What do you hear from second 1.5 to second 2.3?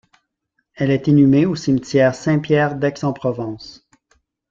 cimetière